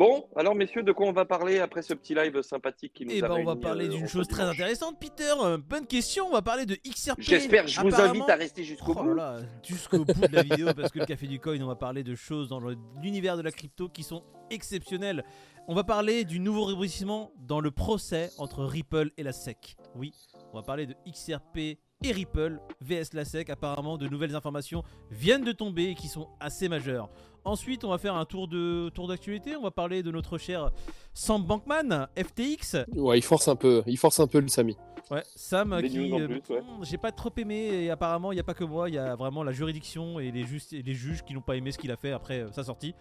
Bon, 0.00 0.24
alors 0.34 0.54
messieurs, 0.54 0.82
de 0.82 0.92
quoi 0.92 1.08
on 1.08 1.12
va 1.12 1.26
parler 1.26 1.58
après 1.58 1.82
ce 1.82 1.92
petit 1.92 2.14
live 2.14 2.40
sympathique 2.40 2.94
qui 2.94 3.04
nous 3.04 3.12
Eh 3.12 3.22
a 3.22 3.28
ben, 3.28 3.34
on 3.34 3.44
va 3.44 3.54
parler 3.54 3.84
euh, 3.84 3.90
d'une 3.90 4.08
chose 4.08 4.26
très 4.26 4.44
intéressante, 4.44 4.98
Peter. 4.98 5.34
Euh, 5.42 5.58
bonne 5.58 5.86
question. 5.86 6.24
On 6.26 6.32
va 6.32 6.40
parler 6.40 6.64
de 6.64 6.74
XRP. 6.76 7.20
J'espère, 7.20 7.68
je 7.68 7.82
vous 7.82 7.94
invite 7.94 8.26
à 8.26 8.36
rester 8.36 8.64
jusqu'au 8.64 8.94
Oh 8.98 9.02
bout. 9.02 9.20
jusqu'au 9.62 10.06
bout 10.06 10.26
de 10.26 10.34
la 10.34 10.42
vidéo 10.42 10.68
parce 10.74 10.90
que 10.90 11.00
le 11.00 11.04
café 11.04 11.26
du 11.26 11.38
coin, 11.38 11.60
on 11.60 11.66
va 11.66 11.76
parler 11.76 12.02
de 12.02 12.14
choses 12.14 12.48
dans 12.48 12.60
l'univers 13.02 13.36
de 13.36 13.42
la 13.42 13.50
crypto 13.50 13.90
qui 13.90 14.02
sont 14.02 14.24
exceptionnelles. 14.48 15.22
On 15.68 15.74
va 15.74 15.84
parler 15.84 16.24
du 16.24 16.40
nouveau 16.40 16.64
rebondissement 16.64 17.30
dans 17.36 17.60
le 17.60 17.70
procès 17.70 18.30
entre 18.38 18.64
Ripple 18.64 19.10
et 19.18 19.22
la 19.22 19.32
SEC. 19.32 19.76
Oui, 19.94 20.14
on 20.52 20.56
va 20.56 20.62
parler 20.62 20.86
de 20.86 20.94
XRP 21.08 21.58
et 22.02 22.12
Ripple 22.12 22.60
vs 22.80 23.12
la 23.12 23.24
SEC. 23.24 23.50
Apparemment, 23.50 23.98
de 23.98 24.08
nouvelles 24.08 24.34
informations 24.34 24.82
viennent 25.10 25.44
de 25.44 25.52
tomber 25.52 25.90
et 25.90 25.94
qui 25.94 26.08
sont 26.08 26.28
assez 26.40 26.68
majeures. 26.68 27.08
Ensuite, 27.44 27.84
on 27.84 27.90
va 27.90 27.98
faire 27.98 28.14
un 28.16 28.24
tour 28.26 28.48
de 28.48 28.90
tour 28.90 29.08
d'actualité. 29.08 29.56
On 29.56 29.62
va 29.62 29.70
parler 29.70 30.02
de 30.02 30.10
notre 30.10 30.36
cher 30.38 30.70
Sam 31.14 31.42
Bankman, 31.44 32.06
FTX. 32.16 32.76
Ouais, 32.94 33.18
il 33.18 33.22
force 33.22 33.48
un 33.48 33.56
peu, 33.56 33.82
il 33.86 33.96
force 33.96 34.20
un 34.20 34.26
peu 34.26 34.40
le 34.40 34.48
Samy. 34.48 34.76
Ouais, 35.10 35.22
Sam 35.34 35.80
qui. 35.82 36.12
euh, 36.12 36.28
ouais. 36.50 36.62
J'ai 36.82 36.98
pas 36.98 37.10
trop 37.12 37.32
aimé 37.36 37.56
et 37.84 37.90
apparemment 37.90 38.30
il 38.30 38.36
n'y 38.36 38.40
a 38.40 38.44
pas 38.44 38.54
que 38.54 38.62
moi, 38.64 38.88
il 38.88 38.94
y 38.94 38.98
a 38.98 39.16
vraiment 39.16 39.42
la 39.42 39.50
juridiction 39.52 40.20
et 40.20 40.30
les, 40.30 40.44
juges- 40.44 40.72
et 40.72 40.82
les 40.82 40.94
juges 40.94 41.24
qui 41.24 41.34
n'ont 41.34 41.40
pas 41.40 41.56
aimé 41.56 41.72
ce 41.72 41.78
qu'il 41.78 41.90
a 41.90 41.96
fait 41.96 42.12
après 42.12 42.40
euh, 42.40 42.52
sa 42.52 42.62
sortie. 42.62 42.94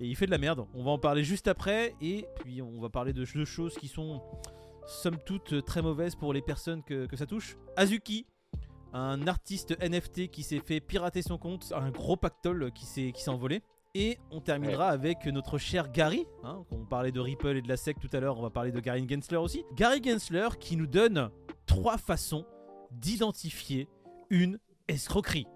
Et 0.00 0.06
il 0.06 0.16
fait 0.16 0.26
de 0.26 0.32
la 0.32 0.38
merde. 0.38 0.64
On 0.74 0.82
va 0.82 0.90
en 0.90 0.98
parler 0.98 1.22
juste 1.22 1.46
après 1.46 1.94
et 2.02 2.26
puis 2.40 2.60
on 2.62 2.80
va 2.80 2.88
parler 2.88 3.12
de 3.12 3.24
deux 3.24 3.44
choses 3.44 3.74
qui 3.76 3.86
sont 3.88 4.20
somme 4.92 5.16
toute 5.24 5.54
euh, 5.54 5.62
très 5.62 5.82
mauvaises 5.82 6.14
pour 6.14 6.32
les 6.32 6.42
personnes 6.42 6.82
que, 6.82 7.06
que 7.06 7.16
ça 7.16 7.26
touche. 7.26 7.56
Azuki, 7.76 8.26
un 8.92 9.26
artiste 9.26 9.76
NFT 9.82 10.28
qui 10.30 10.42
s'est 10.42 10.60
fait 10.64 10.80
pirater 10.80 11.22
son 11.22 11.38
compte, 11.38 11.72
un 11.74 11.90
gros 11.90 12.16
pactole 12.16 12.70
qui 12.72 12.84
s'est 12.86 13.12
qui 13.12 13.22
s'est 13.22 13.30
envolé. 13.30 13.62
Et 13.94 14.18
on 14.30 14.40
terminera 14.40 14.88
avec 14.88 15.26
notre 15.26 15.58
cher 15.58 15.90
Gary. 15.92 16.26
hein, 16.44 16.64
on 16.70 16.86
parlait 16.86 17.12
de 17.12 17.20
Ripple 17.20 17.58
et 17.58 17.62
de 17.62 17.68
la 17.68 17.76
SEC 17.76 17.98
tout 18.00 18.08
à 18.14 18.20
l'heure, 18.20 18.38
on 18.38 18.42
va 18.42 18.48
parler 18.48 18.72
de 18.72 18.80
Gary 18.80 19.06
Gensler 19.06 19.36
aussi. 19.36 19.64
Gary 19.76 20.02
Gensler 20.02 20.48
qui 20.58 20.76
nous 20.76 20.86
donne 20.86 21.30
trois 21.66 21.98
façons 21.98 22.46
d'identifier 22.90 23.88
une 24.30 24.58
escroquerie. 24.88 25.46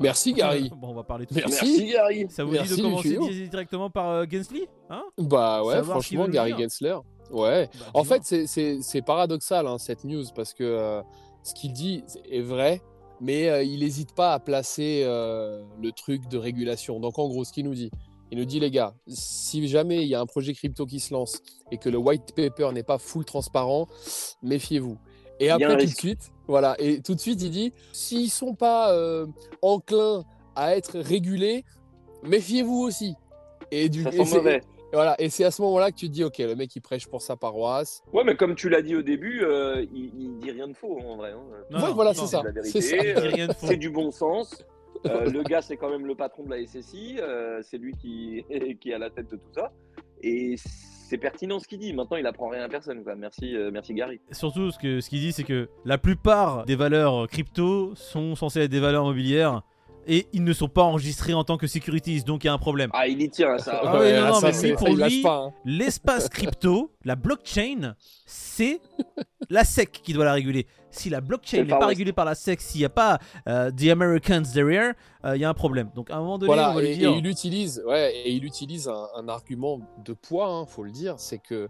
Merci, 0.00 0.32
Gary. 0.34 0.68
Bon, 0.76 0.88
on 0.90 0.94
va 0.94 1.04
parler 1.04 1.26
tout 1.26 1.34
Merci. 1.34 1.52
ça. 1.54 1.64
Merci 1.64 1.86
Gary. 1.86 2.26
Ça 2.28 2.44
vous 2.44 2.52
Merci, 2.52 2.74
dit 2.74 2.82
de 2.82 2.86
commencer 2.86 3.48
directement 3.48 3.88
par 3.88 4.08
euh, 4.10 4.24
Gensly 4.28 4.66
hein? 4.90 5.04
Bah 5.16 5.62
ouais, 5.64 5.74
Savoir 5.74 5.98
franchement, 5.98 6.28
Gary. 6.28 6.54
Gensler. 6.58 6.96
Ouais. 7.30 7.68
Bah, 7.78 7.86
En 7.94 8.04
fait, 8.04 8.22
c'est- 8.46 9.02
paradoxal 9.02 9.66
hein, 9.66 9.78
cette 9.78 10.04
news 10.04 10.24
parce 10.34 10.52
que 10.54 10.64
euh, 10.64 11.02
ce 11.42 11.54
qu'il 11.54 11.72
dit 11.72 12.02
est 12.30 12.40
vrai, 12.40 12.80
mais 13.20 13.48
euh, 13.48 13.62
il 13.62 13.80
n'hésite 13.80 14.14
pas 14.14 14.32
à 14.34 14.38
placer 14.38 15.02
euh, 15.04 15.62
le 15.82 15.92
truc 15.92 16.28
de 16.28 16.38
régulation. 16.38 17.00
Donc 17.00 17.18
en 17.18 17.28
gros, 17.28 17.44
ce 17.44 17.52
qu'il 17.52 17.64
nous 17.64 17.74
dit, 17.74 17.90
il 18.32 18.38
nous 18.38 18.44
dit 18.44 18.58
les 18.60 18.70
gars, 18.70 18.94
si 19.06 19.66
jamais 19.68 20.02
il 20.02 20.08
y 20.08 20.14
a 20.14 20.20
un 20.20 20.26
projet 20.26 20.52
crypto 20.52 20.84
qui 20.86 20.98
se 21.00 21.14
lance 21.14 21.40
et 21.70 21.78
que 21.78 21.88
le 21.88 21.98
white 21.98 22.34
paper 22.34 22.70
n'est 22.72 22.82
pas 22.82 22.98
full 22.98 23.24
transparent, 23.24 23.86
méfiez-vous. 24.42 24.98
Et 25.38 25.50
après 25.50 25.76
tout 25.78 25.86
de 25.86 25.96
suite, 25.96 26.32
voilà, 26.48 26.74
et 26.80 27.00
tout 27.02 27.14
de 27.14 27.20
suite 27.20 27.40
il 27.42 27.50
dit, 27.50 27.72
s'ils 27.92 28.30
sont 28.30 28.54
pas 28.54 28.92
euh, 28.92 29.26
enclins 29.62 30.24
à 30.56 30.76
être 30.76 30.98
régulés, 30.98 31.64
méfiez-vous 32.22 32.80
aussi. 32.80 33.14
Et 33.70 33.88
du 33.88 34.02
Ça 34.02 34.12
sent 34.12 34.24
c'est- 34.24 34.36
mauvais. 34.36 34.60
Et 34.92 34.96
voilà, 34.96 35.14
et 35.20 35.28
c'est 35.30 35.44
à 35.44 35.50
ce 35.50 35.60
moment-là 35.62 35.90
que 35.90 35.96
tu 35.96 36.06
te 36.08 36.12
dis, 36.12 36.22
ok, 36.24 36.38
le 36.38 36.54
mec 36.54 36.74
il 36.76 36.80
prêche 36.80 37.06
pour 37.06 37.20
sa 37.22 37.36
paroisse. 37.36 38.02
Ouais, 38.12 38.22
mais 38.24 38.36
comme 38.36 38.54
tu 38.54 38.68
l'as 38.68 38.82
dit 38.82 38.94
au 38.96 39.02
début, 39.02 39.42
euh, 39.42 39.84
il, 39.92 40.12
il 40.18 40.38
dit 40.38 40.50
rien 40.50 40.68
de 40.68 40.74
faux 40.74 40.98
en 41.00 41.16
vrai. 41.16 41.32
hein. 41.32 41.40
Non, 41.70 41.78
ouais, 41.80 41.88
non, 41.88 41.94
voilà, 41.94 42.14
c'est 42.14 42.26
ça. 42.26 42.42
la 42.42 42.62
C'est 42.62 42.80
ça. 42.80 42.96
vérité. 42.96 43.14
il 43.16 43.22
dit 43.28 43.34
rien 43.34 43.46
de 43.48 43.52
faux. 43.52 43.66
C'est 43.66 43.76
du 43.76 43.90
bon 43.90 44.10
sens. 44.10 44.64
Euh, 45.06 45.28
le 45.30 45.42
gars, 45.42 45.60
c'est 45.62 45.76
quand 45.76 45.90
même 45.90 46.06
le 46.06 46.14
patron 46.14 46.44
de 46.44 46.50
la 46.50 46.64
SSI. 46.66 47.16
euh, 47.20 47.60
c'est 47.62 47.78
lui 47.78 47.94
qui, 48.00 48.44
qui 48.80 48.90
est 48.90 48.94
à 48.94 48.98
la 48.98 49.10
tête 49.10 49.30
de 49.30 49.36
tout 49.36 49.52
ça. 49.54 49.72
Et 50.22 50.54
c'est 51.08 51.18
pertinent 51.18 51.58
ce 51.60 51.68
qu'il 51.68 51.78
dit. 51.78 51.92
Maintenant, 51.92 52.16
il 52.16 52.26
apprend 52.26 52.48
rien 52.48 52.62
à 52.62 52.68
personne. 52.68 53.04
Quoi. 53.04 53.14
Merci, 53.16 53.54
euh, 53.54 53.70
merci 53.72 53.92
Gary. 53.92 54.20
Surtout, 54.32 54.70
ce 54.70 54.78
qu'il 54.78 55.20
dit, 55.20 55.32
c'est 55.32 55.44
que 55.44 55.68
la 55.84 55.98
plupart 55.98 56.64
des 56.64 56.74
valeurs 56.76 57.28
crypto 57.28 57.94
sont 57.94 58.34
censées 58.34 58.60
être 58.62 58.70
des 58.70 58.80
valeurs 58.80 59.04
immobilières 59.04 59.62
et 60.06 60.26
ils 60.32 60.42
ne 60.44 60.52
sont 60.52 60.68
pas 60.68 60.82
enregistrés 60.82 61.34
en 61.34 61.44
tant 61.44 61.56
que 61.56 61.66
securities, 61.66 62.22
donc 62.22 62.44
il 62.44 62.46
y 62.46 62.50
a 62.50 62.52
un 62.52 62.58
problème. 62.58 62.90
Ah, 62.92 63.06
il 63.08 63.20
y 63.20 63.28
tient 63.28 63.54
à 63.54 63.58
ça. 63.58 63.80
Ah 63.84 63.98
oui, 64.00 64.12
non, 64.12 64.26
non, 64.28 64.34
ça, 64.40 64.50
mais 64.52 64.68
lui, 64.68 64.72
pour 64.76 64.88
il 64.88 64.96
lui- 65.02 65.22
pas, 65.22 65.36
hein. 65.46 65.52
L'espace 65.64 66.28
crypto, 66.28 66.92
la 67.04 67.16
blockchain, 67.16 67.94
c'est 68.24 68.80
la 69.50 69.64
SEC 69.64 69.90
qui 70.02 70.12
doit 70.12 70.24
la 70.24 70.32
réguler. 70.34 70.66
Si 70.90 71.10
la 71.10 71.20
blockchain 71.20 71.58
n'est 71.64 71.68
pas 71.78 71.86
régulée 71.86 72.12
par 72.12 72.24
la 72.24 72.34
SEC, 72.34 72.60
s'il 72.60 72.80
n'y 72.80 72.84
a 72.86 72.88
pas 72.90 73.18
euh, 73.48 73.70
The 73.70 73.88
Americans 73.90 74.42
derrière, 74.54 74.94
euh, 75.24 75.36
il 75.36 75.42
y 75.42 75.44
a 75.44 75.48
un 75.50 75.54
problème. 75.54 75.90
Donc 75.94 76.10
à 76.10 76.16
un 76.16 76.20
moment 76.20 76.38
donné, 76.38 76.52
on 76.52 76.54
Voilà, 76.54 76.72
va 76.72 76.80
lui 76.80 76.88
et, 76.88 76.92
et 76.92 76.96
dire. 76.96 77.10
il 77.10 77.26
utilise, 77.26 77.82
ouais, 77.86 78.14
et 78.16 78.30
il 78.32 78.44
utilise 78.44 78.88
un, 78.88 79.06
un 79.16 79.28
argument 79.28 79.80
de 80.04 80.12
poids, 80.14 80.48
hein, 80.48 80.66
faut 80.66 80.82
le 80.84 80.90
dire, 80.92 81.14
c'est 81.18 81.38
que 81.38 81.68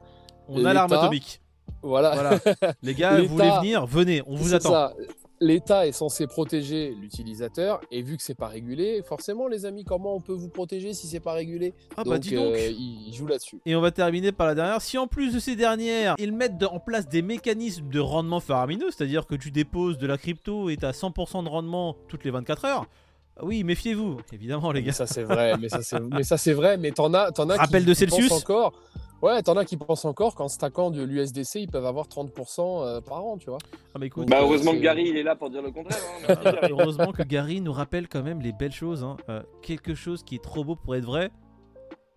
On 0.49 0.65
a 0.65 0.73
l'arme 0.73 0.93
atomique. 0.93 1.41
voilà, 1.83 2.15
Voilà. 2.15 2.39
Les 2.83 2.95
gars, 2.95 3.21
vous 3.23 3.27
voulez 3.37 3.51
venir 3.59 3.85
Venez, 3.87 4.23
on 4.27 4.37
vous 4.37 4.49
c'est 4.51 4.55
attend. 4.57 4.71
ça. 4.71 4.95
L'État 5.41 5.87
est 5.87 5.93
censé 5.93 6.27
protéger 6.27 6.95
l'utilisateur, 6.99 7.81
et 7.91 8.01
vu 8.03 8.17
que 8.17 8.23
c'est 8.23 8.35
pas 8.35 8.49
régulé, 8.49 9.03
forcément, 9.03 9.49
les 9.49 9.67
amis, 9.67 9.85
comment 9.85 10.15
on 10.15 10.21
peut 10.21 10.33
vous 10.33 10.49
protéger 10.49 10.95
si 10.95 11.07
c'est 11.07 11.21
pas 11.21 11.35
régulé? 11.35 11.75
Ah 11.97 12.05
bah 12.05 12.13
Donc, 12.15 12.21
dis 12.21 12.35
donc. 12.35 12.55
euh, 12.55 12.69
il, 12.71 13.09
il 13.09 13.15
joue 13.15 13.27
là-dessus. 13.27 13.59
Et 13.67 13.77
on 13.77 13.81
va 13.83 13.91
terminer 13.91 14.33
par 14.33 14.47
la 14.47 14.55
dernière. 14.55 14.81
Si 14.81 14.97
en 14.97 15.07
plus 15.07 15.35
de 15.35 15.39
ces 15.39 15.55
dernières, 15.55 16.15
ils 16.19 16.33
mettent 16.33 16.63
en 16.63 16.81
place 16.81 17.07
des 17.09 17.21
mécanismes 17.21 17.89
de 17.91 18.01
rendement 18.01 18.41
faramineux, 18.41 18.91
c'est-à-dire 18.91 19.27
que 19.27 19.35
tu 19.35 19.51
déposes 19.51 19.99
de 19.99 20.07
la 20.07 20.17
crypto 20.17 20.71
et 20.71 20.77
tu 20.79 20.87
as 20.87 20.93
100% 20.93 21.45
de 21.45 21.49
rendement 21.51 21.97
toutes 22.09 22.25
les 22.25 22.31
24 22.31 22.65
heures, 22.65 22.87
oui, 23.43 23.63
méfiez-vous, 23.65 24.17
évidemment, 24.33 24.73
les 24.73 24.81
Mais 24.81 24.87
gars. 24.87 24.93
ça 24.95 25.07
c'est 25.07 25.23
vrai, 25.23 25.59
mais 25.61 25.69
ça 25.69 25.83
c'est, 25.83 26.01
mais 26.01 26.23
ça 26.23 26.39
c'est 26.39 26.55
vrai, 26.55 26.79
mais 26.79 26.93
t'en 26.93 27.13
as, 27.13 27.33
t'en 27.33 27.51
as 27.51 27.57
Rappel 27.59 27.83
qui, 27.83 27.89
de 27.91 27.95
Celsius. 27.95 28.33
encore. 28.33 28.73
Ouais, 29.23 29.43
t'en 29.43 29.57
as 29.57 29.65
qui 29.65 29.77
pensent 29.77 30.05
encore 30.05 30.35
qu'en 30.35 30.47
stackant 30.49 30.91
de 30.91 31.03
l'USDC, 31.03 31.57
ils 31.63 31.69
peuvent 31.71 31.87
avoir 31.87 32.07
30% 32.07 32.85
euh, 32.85 33.01
par 33.01 33.25
an, 33.25 33.39
tu 33.39 33.49
vois. 33.49 33.59
Ah, 33.95 33.99
mais 33.99 34.07
écoute, 34.07 34.29
Bah, 34.29 34.39
euh, 34.39 34.43
heureusement 34.43 34.73
que 34.73 34.79
Gary, 34.79 35.09
il 35.09 35.17
est 35.17 35.23
là 35.23 35.35
pour 35.35 35.49
dire 35.51 35.63
le 35.63 35.71
contraire. 35.71 35.99
hein. 36.29 36.35
Gary. 36.45 36.59
heureusement 36.71 37.13
que 37.13 37.23
Gary 37.23 37.61
nous 37.63 37.73
rappelle 37.73 38.09
quand 38.09 38.23
même 38.23 38.41
les 38.41 38.53
belles 38.53 38.73
choses. 38.73 39.03
hein. 39.03 39.17
Euh, 39.31 39.43
quelque 39.63 39.95
chose 39.95 40.23
qui 40.23 40.35
est 40.35 40.43
trop 40.43 40.65
beau 40.65 40.77
pour 40.77 40.95
être 40.95 41.05
vrai, 41.07 41.31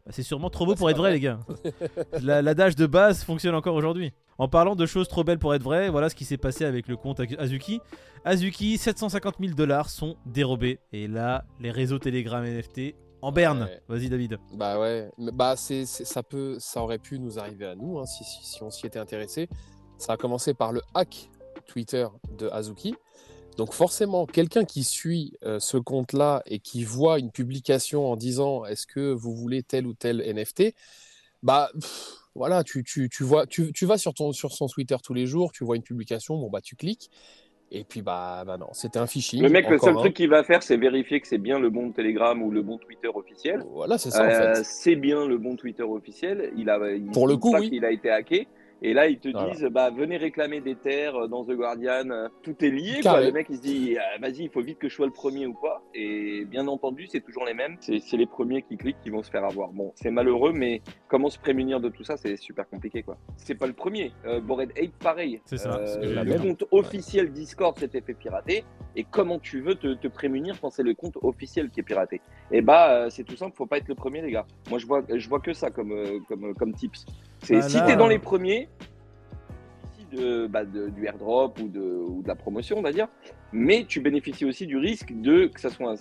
bah, 0.06 0.12
c'est 0.12 0.24
sûrement 0.24 0.50
trop 0.50 0.66
beau 0.66 0.74
Bah, 0.74 0.78
pour 0.78 0.90
être 0.90 0.98
vrai, 0.98 1.10
vrai. 1.12 1.14
les 1.18 1.20
gars. 1.22 1.40
La- 2.22 2.42
L'adage 2.42 2.76
de 2.76 2.86
base 2.86 3.24
fonctionne 3.24 3.56
encore 3.56 3.76
aujourd'hui. 3.76 4.12
En 4.38 4.48
parlant 4.50 4.76
de 4.76 4.86
choses 4.86 5.08
trop 5.08 5.24
belles 5.24 5.40
pour 5.40 5.54
être 5.54 5.64
vraies, 5.64 5.90
voilà 5.90 6.10
ce 6.10 6.16
qui 6.16 6.26
s'est 6.26 6.38
passé 6.38 6.64
avec 6.66 6.88
le 6.88 6.96
compte 6.98 7.22
Azuki. 7.40 7.80
Azuki, 8.26 8.78
750 8.78 9.36
000 9.40 9.54
dollars 9.54 9.90
sont 9.90 10.16
dérobés. 10.26 10.80
Et 10.92 11.08
là, 11.08 11.46
les 11.62 11.72
réseaux 11.72 12.00
Telegram 12.00 12.44
NFT 12.46 12.96
en 13.22 13.32
berne. 13.32 13.64
Ouais. 13.64 13.82
Vas-y, 13.88 14.10
David. 14.10 14.38
Bah 14.54 14.80
ouais, 14.80 15.10
bah 15.18 15.56
c'est, 15.56 15.86
c'est- 15.86 16.06
ça 16.06 16.24
peut, 16.24 16.58
ça 16.60 16.82
aurait 16.82 17.00
pu 17.00 17.20
nous 17.20 17.40
arriver 17.40 17.66
à 17.66 17.76
nous 17.76 18.00
hein, 18.00 18.06
si, 18.06 18.24
si, 18.24 18.46
si 18.46 18.64
on 18.64 18.72
s'y 18.72 18.86
était 18.88 19.00
intéressé. 19.00 19.50
Ça 19.98 20.14
a 20.14 20.18
commencé 20.18 20.54
par 20.54 20.72
le 20.72 20.82
hack 20.94 21.30
Twitter 21.68 22.08
de 22.38 22.48
Azuki. 22.50 22.96
Donc 23.58 23.74
forcément, 23.74 24.26
quelqu'un 24.26 24.64
qui 24.64 24.86
suit 24.86 25.34
euh, 25.44 25.60
ce 25.60 25.76
compte-là 25.78 26.42
et 26.46 26.60
qui 26.60 26.86
voit 26.86 27.20
une 27.20 27.32
publication 27.32 28.10
en 28.10 28.16
disant 28.16 28.64
est-ce 28.66 28.88
que 28.88 29.12
vous 29.12 29.36
voulez 29.36 29.64
tel 29.64 29.86
ou 29.86 29.94
tel 29.94 30.22
NFT, 30.22 30.74
bah 31.44 31.70
pff, 31.74 32.14
voilà, 32.36 32.64
tu, 32.64 32.84
tu, 32.86 33.10
tu 33.10 33.24
vois, 33.24 33.46
tu, 33.48 33.74
tu 33.74 33.86
vas 33.86 33.98
sur 33.98 34.14
ton 34.14 34.32
sur 34.32 34.54
son 34.54 34.68
Twitter 34.68 34.96
tous 35.04 35.14
les 35.14 35.26
jours, 35.28 35.52
tu 35.52 35.66
vois 35.66 35.76
une 35.76 35.84
publication, 35.84 36.38
bon 36.38 36.50
bah 36.50 36.62
tu 36.62 36.78
cliques. 36.78 37.10
Et 37.72 37.84
puis 37.84 38.02
bah, 38.02 38.44
bah 38.48 38.58
non, 38.58 38.70
c'était 38.74 38.98
un 39.00 39.06
phishing. 39.06 39.44
Le 39.44 39.50
mec, 39.50 39.70
le 39.70 39.78
seul 39.78 39.94
un. 39.94 39.98
truc 39.98 40.14
qu'il 40.16 40.30
va 40.30 40.44
faire, 40.44 40.64
c'est 40.64 40.78
vérifier 40.78 41.20
que 41.22 41.28
c'est 41.28 41.38
bien 41.38 41.60
le 41.60 41.70
bon 41.70 41.92
Telegram 41.92 42.42
ou 42.42 42.50
le 42.50 42.62
bon 42.64 42.78
Twitter 42.80 43.10
officiel. 43.14 43.64
Voilà, 43.72 43.98
c'est 44.00 44.10
ça 44.10 44.24
en 44.24 44.28
Euh, 44.30 44.56
fait. 44.56 44.64
c'est 44.64 44.96
bien 44.96 45.28
le 45.28 45.38
bon 45.38 45.56
Twitter 45.56 45.84
officiel. 45.84 46.52
Il 46.58 46.70
a, 46.70 46.80
il 46.96 47.12
Pour 47.12 47.28
le 47.28 47.36
dit 47.36 47.40
coup, 47.40 47.52
pas 47.52 47.60
oui. 47.60 47.70
qu'il 47.70 47.86
a 47.86 47.92
été 47.92 48.10
hacké. 48.10 48.48
Et 48.82 48.94
là, 48.94 49.08
ils 49.08 49.20
te 49.20 49.28
Voilà. 49.30 49.50
disent, 49.52 49.66
bah, 49.72 49.90
venez 49.90 50.16
réclamer 50.18 50.62
des 50.62 50.76
terres 50.76 51.28
dans 51.28 51.44
The 51.44 51.52
Guardian. 51.52 52.30
Tout 52.44 52.56
est 52.64 52.70
lié, 52.70 53.02
quoi. 53.02 53.20
Le 53.22 53.32
mec, 53.32 53.48
il 53.50 53.58
se 53.58 53.62
dit, 53.62 53.98
ah, 54.00 54.18
vas-y, 54.20 54.44
il 54.44 54.50
faut 54.50 54.62
vite 54.62 54.80
que 54.80 54.88
je 54.88 54.96
sois 54.96 55.06
le 55.06 55.12
premier 55.12 55.46
ou 55.48 55.54
quoi. 55.54 55.82
Et 55.94 56.46
bien 56.46 56.68
entendu, 56.68 57.06
c'est 57.08 57.20
toujours 57.20 57.46
les 57.46 57.54
mêmes. 57.54 57.76
C'est 57.80 58.18
les 58.18 58.26
premiers 58.26 58.62
qui 58.62 58.78
cliquent 58.78 59.00
qui 59.02 59.10
vont 59.10 59.22
se 59.24 59.30
faire 59.30 59.44
avoir. 59.44 59.70
Bon, 59.70 59.92
c'est 59.96 60.12
malheureux, 60.12 60.54
mais 60.54 60.82
comment 61.10 61.30
se 61.30 61.38
prémunir 61.40 61.80
de 61.82 61.90
tout 61.90 62.04
ça, 62.04 62.16
c'est 62.18 62.38
super 62.38 62.68
compliqué, 62.70 63.04
quoi. 63.04 63.18
C'est 63.38 63.56
pas 63.56 63.68
le 63.68 63.74
premier. 63.74 64.14
Euh, 64.26 64.40
Bored 64.40 64.72
Ape, 64.78 64.92
pareil. 65.04 65.42
C'est 65.46 65.58
ça, 65.58 65.78
Euh, 65.80 66.24
le 66.24 66.40
compte 66.40 66.64
officiel 66.72 67.32
Discord 67.32 67.78
s'était 67.78 68.02
fait 68.02 68.14
pirater. 68.14 68.64
Et 68.96 69.04
comment 69.04 69.40
tu 69.40 69.62
veux 69.62 69.76
te, 69.76 69.94
te 69.94 70.08
prémunir 70.08 70.60
quand 70.60 70.70
c'est 70.72 70.84
le 70.84 70.94
compte 70.94 71.18
officiel 71.22 71.70
qui 71.70 71.80
est 71.82 71.84
piraté? 71.84 72.22
Et 72.52 72.62
bah, 72.62 72.92
euh, 72.92 73.10
c'est 73.10 73.24
tout 73.24 73.36
simple, 73.36 73.56
faut 73.56 73.66
pas 73.68 73.78
être 73.78 73.88
le 73.88 73.96
premier, 73.96 74.22
les 74.22 74.32
gars. 74.32 74.46
Moi, 74.70 74.80
je 74.80 74.88
vois, 74.88 75.04
je 75.14 75.30
vois 75.30 75.40
que 75.40 75.54
ça 75.54 75.70
comme, 75.70 75.92
euh, 75.92 76.20
comme, 76.28 76.46
euh, 76.46 76.54
comme 76.54 76.74
tips. 76.74 77.06
C'est 77.44 77.56
Bah 77.56 77.62
si 77.70 77.78
là, 77.78 77.84
t'es 77.84 77.96
dans 77.96 78.06
euh, 78.08 78.10
les 78.10 78.20
premiers, 78.20 78.70
de, 80.12 80.48
bah, 80.48 80.66
de- 80.66 80.90
du 80.90 81.06
airdrop 81.06 81.60
ou 81.60 81.68
de, 81.68 81.80
ou 81.82 82.22
de 82.22 82.28
la 82.28 82.36
promotion, 82.36 82.78
on 82.78 82.82
va 82.82 82.92
dire, 82.92 83.08
mais 83.52 83.86
tu 83.88 84.00
bénéficies 84.00 84.46
aussi 84.46 84.68
du 84.68 84.78
risque 84.78 85.14
de 85.14 85.48
que 85.48 85.60
ça 85.60 85.70
soit 85.70 85.96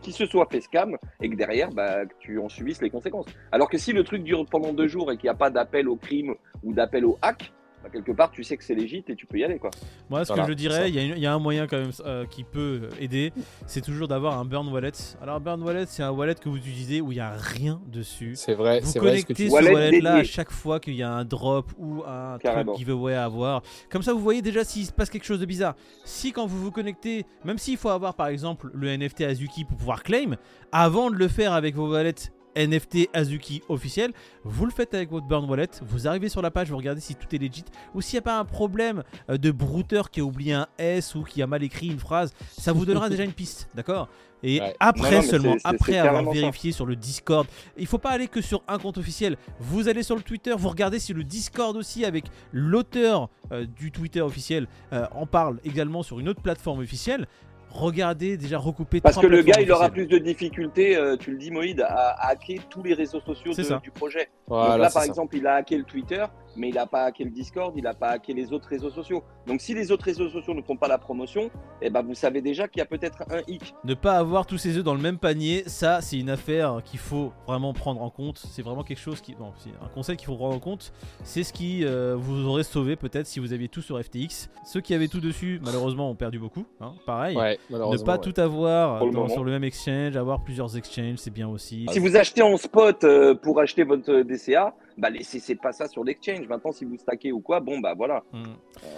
qui 0.00 0.12
se 0.12 0.26
soit 0.26 0.46
fait 0.50 0.60
scam 0.60 0.96
et 1.20 1.28
que 1.28 1.36
derrière, 1.36 1.70
bah, 1.70 2.06
que 2.06 2.14
tu 2.20 2.38
en 2.38 2.48
subisses 2.48 2.82
les 2.82 2.90
conséquences. 2.90 3.26
Alors 3.50 3.68
que 3.68 3.78
si 3.78 3.92
le 3.92 4.04
truc 4.04 4.22
dure 4.22 4.44
pendant 4.50 4.72
deux 4.72 4.88
jours 4.88 5.12
et 5.12 5.16
qu'il 5.16 5.24
n'y 5.24 5.30
a 5.30 5.34
pas 5.34 5.50
d'appel 5.50 5.88
au 5.88 5.96
crime 5.96 6.34
ou 6.62 6.72
d'appel 6.72 7.04
au 7.04 7.18
hack, 7.22 7.52
bah, 7.82 7.88
quelque 7.92 8.12
part, 8.12 8.30
tu 8.30 8.44
sais 8.44 8.56
que 8.56 8.64
c'est 8.64 8.74
légit 8.74 9.04
et 9.08 9.14
tu 9.16 9.26
peux 9.26 9.38
y 9.38 9.44
aller, 9.44 9.58
quoi. 9.58 9.70
Moi, 10.08 10.24
ce 10.24 10.28
Voilà, 10.28 10.44
que 10.44 10.48
je 10.50 10.54
dirais, 10.54 10.88
il 10.90 10.94
y, 10.94 11.12
a 11.12 11.16
y 11.16 11.26
un 11.26 11.38
moyen 11.38 11.66
quand 11.66 11.78
même 11.78 11.90
euh, 12.04 12.24
qui 12.26 12.44
peut 12.44 12.88
aider, 13.00 13.32
c'est 13.66 13.80
toujours 13.80 14.08
d'avoir 14.08 14.38
un 14.38 14.44
burn 14.44 14.68
wallet. 14.68 14.92
Alors, 15.20 15.36
un 15.36 15.40
burn 15.40 15.62
wallet, 15.62 15.84
c'est 15.86 16.02
un 16.02 16.10
wallet 16.10 16.34
que 16.34 16.48
vous 16.48 16.56
utilisez 16.56 17.00
où 17.00 17.12
il 17.12 17.16
n'y 17.16 17.20
a 17.20 17.32
rien 17.32 17.80
dessus. 17.86 18.32
C'est 18.36 18.54
vrai, 18.54 18.80
Vous 18.80 18.90
c'est 18.90 18.98
vrai 18.98 19.18
ce 19.18 19.22
que 19.22 19.32
connectez 19.32 19.34
tu 19.44 19.48
ce 19.48 19.54
Wallet 19.54 19.72
wallet-là 19.74 20.14
à 20.14 20.24
chaque 20.24 20.50
fois 20.50 20.80
qu'il 20.80 20.94
y 20.94 21.02
a 21.02 21.10
un 21.12 21.24
drop 21.24 21.70
ou 21.78 22.02
un 22.06 22.38
Carrément. 22.38 22.72
truc 22.72 22.78
giveaway 22.86 23.14
à 23.14 23.24
avoir. 23.24 23.62
Comme 23.90 24.02
ça, 24.02 24.12
vous 24.12 24.20
voyez 24.20 24.42
déjà 24.42 24.64
s'il 24.64 24.86
se 24.86 24.92
passe 24.92 25.10
quelque 25.10 25.24
chose 25.24 25.40
de 25.40 25.46
bizarre. 25.46 25.74
Si 26.04 26.32
quand 26.32 26.46
vous 26.46 26.60
vous 26.62 26.70
connectez, 26.70 27.26
même 27.44 27.58
s'il 27.58 27.76
faut 27.76 27.88
avoir 27.90 28.14
par 28.14 28.28
exemple 28.28 28.70
le 28.74 28.96
NFT 28.96 29.22
Azuki 29.22 29.64
pour 29.64 29.76
pouvoir 29.76 30.02
claim, 30.02 30.36
avant 30.70 31.10
de 31.10 31.16
le 31.16 31.28
faire 31.28 31.52
avec 31.52 31.74
vos 31.74 31.90
wallets 31.90 32.30
NFT 32.56 33.08
Azuki 33.12 33.62
officiel, 33.68 34.12
vous 34.44 34.64
le 34.64 34.70
faites 34.72 34.94
avec 34.94 35.10
votre 35.10 35.26
burn 35.26 35.48
wallet, 35.48 35.68
vous 35.82 36.06
arrivez 36.08 36.28
sur 36.28 36.42
la 36.42 36.50
page, 36.50 36.70
vous 36.70 36.76
regardez 36.76 37.00
si 37.00 37.14
tout 37.14 37.34
est 37.34 37.38
legit, 37.38 37.64
ou 37.94 38.00
s'il 38.00 38.14
n'y 38.16 38.18
a 38.18 38.22
pas 38.22 38.38
un 38.38 38.44
problème 38.44 39.02
euh, 39.30 39.38
de 39.38 39.50
brouteur 39.50 40.10
qui 40.10 40.20
a 40.20 40.24
oublié 40.24 40.52
un 40.52 40.66
S 40.78 41.14
ou 41.14 41.22
qui 41.22 41.42
a 41.42 41.46
mal 41.46 41.62
écrit 41.62 41.88
une 41.88 41.98
phrase, 41.98 42.32
ça 42.50 42.72
vous 42.72 42.84
donnera 42.84 43.08
déjà 43.10 43.24
une 43.24 43.32
piste, 43.32 43.68
d'accord? 43.74 44.08
Et 44.44 44.60
Ouais. 44.60 44.74
après 44.80 45.02
Non, 45.02 45.16
non, 45.18 45.22
mais 45.22 45.28
seulement, 45.28 45.56
après 45.62 45.98
avoir 45.98 46.24
ça. 46.24 46.30
vérifié 46.32 46.72
sur 46.72 46.84
le 46.84 46.96
Discord, 46.96 47.46
il 47.78 47.86
faut 47.86 47.98
pas 47.98 48.10
aller 48.10 48.26
que 48.26 48.40
sur 48.40 48.62
un 48.66 48.76
compte 48.78 48.98
officiel. 48.98 49.36
Vous 49.60 49.86
allez 49.88 50.02
sur 50.02 50.16
le 50.16 50.22
Twitter, 50.22 50.52
vous 50.58 50.68
regardez 50.68 50.98
si 50.98 51.12
le 51.12 51.22
Discord 51.22 51.76
aussi 51.76 52.04
avec 52.04 52.24
l'auteur 52.50 53.28
euh, 53.52 53.66
du 53.66 53.92
Twitter 53.92 54.20
officiel 54.20 54.66
euh, 54.92 55.06
en 55.12 55.26
parle 55.26 55.58
également 55.64 56.02
sur 56.02 56.18
une 56.18 56.28
autre 56.28 56.42
plateforme 56.42 56.80
officielle. 56.80 57.28
Regardez 57.74 58.36
déjà 58.36 58.58
recouper 58.58 59.00
Parce 59.00 59.16
que 59.18 59.26
le 59.26 59.40
gars, 59.42 59.60
il 59.60 59.72
aura 59.72 59.88
plus 59.88 60.06
de 60.06 60.18
difficultés, 60.18 60.94
euh, 60.94 61.16
tu 61.16 61.30
le 61.32 61.38
dis 61.38 61.50
Moïd, 61.50 61.80
à, 61.80 62.10
à 62.10 62.28
hacker 62.28 62.60
tous 62.68 62.82
les 62.82 62.92
réseaux 62.92 63.20
sociaux 63.20 63.52
de- 63.54 63.80
du 63.80 63.90
projet. 63.90 64.28
Voilà, 64.46 64.72
Donc 64.74 64.78
là, 64.82 64.90
par 64.90 65.02
ça. 65.02 65.06
exemple, 65.08 65.36
il 65.36 65.46
a 65.46 65.54
hacké 65.54 65.78
le 65.78 65.84
Twitter, 65.84 66.22
mais 66.56 66.68
il 66.68 66.74
n'a 66.74 66.86
pas 66.86 67.04
hacké 67.04 67.24
le 67.24 67.30
Discord, 67.30 67.72
il 67.76 67.84
n'a 67.84 67.94
pas 67.94 68.10
hacké 68.10 68.32
les 68.34 68.52
autres 68.52 68.68
réseaux 68.68 68.90
sociaux. 68.90 69.22
Donc 69.46 69.60
si 69.60 69.74
les 69.74 69.90
autres 69.90 70.04
réseaux 70.04 70.28
sociaux 70.28 70.54
ne 70.54 70.62
font 70.62 70.76
pas 70.76 70.88
la 70.88 70.98
promotion, 70.98 71.50
eh 71.80 71.90
ben, 71.90 72.02
vous 72.02 72.14
savez 72.14 72.40
déjà 72.42 72.68
qu'il 72.68 72.78
y 72.80 72.82
a 72.82 72.86
peut-être 72.86 73.22
un 73.30 73.40
hic. 73.48 73.74
Ne 73.84 73.94
pas 73.94 74.18
avoir 74.18 74.46
tous 74.46 74.58
ses 74.58 74.76
œufs 74.78 74.84
dans 74.84 74.94
le 74.94 75.00
même 75.00 75.18
panier, 75.18 75.64
ça 75.66 76.00
c'est 76.00 76.18
une 76.18 76.30
affaire 76.30 76.80
qu'il 76.84 76.98
faut 77.00 77.32
vraiment 77.46 77.72
prendre 77.72 78.02
en 78.02 78.10
compte. 78.10 78.38
C'est 78.38 78.62
vraiment 78.62 78.82
quelque 78.84 79.00
chose 79.00 79.20
qui. 79.20 79.34
Non, 79.38 79.52
c'est 79.56 79.70
un 79.82 79.88
conseil 79.88 80.16
qu'il 80.16 80.26
faut 80.26 80.36
prendre 80.36 80.54
en 80.54 80.60
compte. 80.60 80.92
C'est 81.24 81.42
ce 81.42 81.52
qui 81.52 81.84
euh, 81.84 82.14
vous 82.16 82.46
aurait 82.46 82.62
sauvé 82.64 82.96
peut-être 82.96 83.26
si 83.26 83.40
vous 83.40 83.52
aviez 83.52 83.68
tout 83.68 83.82
sur 83.82 84.00
FTX. 84.02 84.48
Ceux 84.64 84.80
qui 84.80 84.94
avaient 84.94 85.08
tout 85.08 85.20
dessus, 85.20 85.60
malheureusement, 85.64 86.10
ont 86.10 86.14
perdu 86.14 86.38
beaucoup. 86.38 86.64
hein, 86.80 86.92
pareil. 87.06 87.36
Ouais, 87.36 87.58
ne 87.70 88.02
pas 88.04 88.12
ouais. 88.12 88.18
tout 88.20 88.40
avoir 88.40 89.04
le 89.04 89.10
dans- 89.12 89.28
sur 89.28 89.44
le 89.44 89.50
même 89.52 89.64
exchange, 89.64 90.16
avoir 90.16 90.42
plusieurs 90.44 90.76
exchanges, 90.76 91.16
c'est 91.18 91.30
bien 91.32 91.48
aussi. 91.48 91.86
Si 91.90 91.98
vous 91.98 92.16
achetez 92.16 92.42
en 92.42 92.56
spot 92.56 93.04
euh, 93.04 93.34
pour 93.34 93.60
acheter 93.60 93.82
votre 93.84 94.22
DCA, 94.22 94.74
bah 94.98 95.10
laissez 95.10 95.38
c'est 95.40 95.54
pas 95.54 95.72
ça 95.72 95.88
sur 95.88 96.04
l'exchange. 96.04 96.46
Maintenant, 96.48 96.72
si 96.72 96.84
vous 96.84 96.96
stackez 96.98 97.32
ou 97.32 97.40
quoi, 97.40 97.60
bon 97.60 97.78
bah 97.80 97.94
voilà, 97.96 98.22
Hmm. 98.32 98.42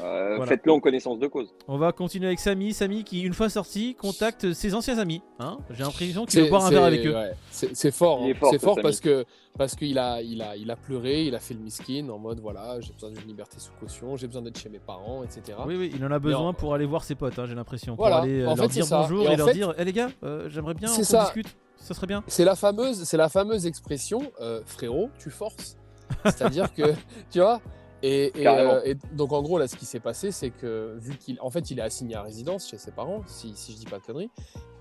Euh, 0.02 0.36
Voilà. 0.36 0.46
faites-le 0.46 0.72
en 0.72 0.80
connaissance 0.80 1.18
de 1.18 1.26
cause. 1.26 1.54
On 1.68 1.76
va 1.78 1.92
continuer 1.92 2.26
avec 2.26 2.38
Samy. 2.40 2.72
Samy 2.72 3.04
qui, 3.04 3.22
une 3.22 3.32
fois 3.34 3.48
sorti, 3.48 3.94
contacte 3.94 4.52
ses 4.52 4.74
anciens 4.74 4.98
amis. 4.98 5.22
Hein 5.38 5.58
J'ai 5.70 5.82
l'impression 5.84 6.24
qu'il 6.26 6.42
veut 6.42 6.48
boire 6.48 6.64
un 6.66 6.70
verre 6.70 6.84
avec 6.84 7.04
eux. 7.06 7.14
ouais, 7.14 7.32
C'est 7.50 7.74
c'est 7.76 7.90
fort, 7.90 8.22
hein. 8.22 8.32
fort, 8.38 8.50
c'est 8.52 8.58
ce 8.58 8.64
fort 8.64 8.78
parce 8.82 9.00
que 9.00 9.24
parce 9.56 9.74
qu'il 9.76 9.98
a 9.98 10.20
il 10.20 10.42
a 10.42 10.56
il 10.56 10.70
a 10.70 10.76
pleuré, 10.76 11.24
il 11.24 11.34
a 11.34 11.38
fait 11.40 11.54
le 11.54 11.60
miskin 11.60 12.08
en 12.08 12.18
mode 12.18 12.40
voilà 12.40 12.80
j'ai 12.80 12.92
besoin 12.92 13.10
d'une 13.10 13.26
liberté 13.26 13.56
sous 13.58 13.70
caution, 13.78 14.16
j'ai 14.16 14.26
besoin 14.26 14.42
d'être 14.42 14.58
chez 14.58 14.68
mes 14.68 14.80
parents, 14.80 15.22
etc. 15.22 15.56
Oui, 15.66 15.76
oui, 15.78 15.92
il 15.94 16.04
en 16.04 16.10
a 16.10 16.18
besoin 16.18 16.48
en- 16.48 16.54
pour 16.54 16.74
aller 16.74 16.86
voir 16.86 17.04
ses 17.04 17.14
potes, 17.14 17.38
hein, 17.38 17.44
j'ai 17.46 17.54
l'impression. 17.54 17.94
Voilà, 17.94 18.16
Pour 18.16 18.24
aller 18.24 18.40
euh, 18.40 18.48
en 18.48 18.54
leur 18.56 18.64
fait, 18.66 18.72
dire 18.72 18.86
bonjour 18.90 19.30
Et 19.30 19.36
leur 19.36 19.46
fait- 19.48 19.54
dire 19.54 19.74
Eh 19.78 19.84
les 19.84 19.92
gars, 19.92 20.08
euh, 20.24 20.48
j'aimerais 20.48 20.74
bien 20.74 20.88
qu'on 20.88 20.96
discute. 21.00 21.56
Ça 21.76 21.92
serait 21.94 22.06
bien. 22.06 22.24
C'est 22.26 22.44
la 22.44 22.56
fameuse 22.56 23.04
c'est 23.04 23.16
la 23.16 23.28
fameuse 23.28 23.66
expression 23.66 24.32
euh, 24.40 24.60
frérot 24.66 25.10
tu 25.18 25.30
forces, 25.30 25.76
c'est-à-dire 26.24 26.72
que 26.72 26.82
tu 27.30 27.40
vois. 27.40 27.60
Et, 28.02 28.26
et, 28.38 28.42
Carrément. 28.42 28.72
euh, 28.74 28.80
et 28.84 28.96
donc 29.14 29.32
en 29.32 29.42
gros 29.42 29.58
là 29.58 29.66
ce 29.66 29.76
qui 29.76 29.86
s'est 29.86 30.00
passé 30.00 30.30
c'est 30.30 30.50
que 30.50 30.94
vu 31.00 31.16
qu'il 31.16 31.38
en 31.40 31.48
fait 31.48 31.70
il 31.70 31.78
est 31.78 31.82
assigné 31.82 32.14
à 32.16 32.22
résidence 32.22 32.68
chez 32.68 32.76
ses 32.76 32.90
parents 32.90 33.22
si, 33.26 33.52
si 33.56 33.72
je 33.72 33.78
dis 33.78 33.86
pas 33.86 33.98
de 33.98 34.02
conneries 34.04 34.28